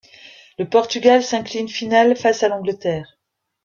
Le 0.57 0.67
Portugal 0.67 1.21
s'incline 1.21 1.67
finale 1.69 2.15
face 2.15 2.41
à 2.41 2.47
l'Angleterre. 2.47 3.19